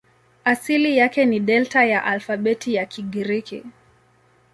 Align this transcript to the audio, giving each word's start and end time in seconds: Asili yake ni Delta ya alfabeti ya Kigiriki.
Asili 0.43 0.97
yake 0.97 1.25
ni 1.25 1.39
Delta 1.39 1.83
ya 1.85 2.03
alfabeti 2.03 2.73
ya 2.73 2.85
Kigiriki. 2.85 3.63